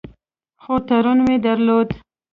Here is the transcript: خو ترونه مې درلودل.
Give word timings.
خو 0.61 0.75
ترونه 0.87 1.21
مې 1.27 1.37
درلودل. 1.45 1.97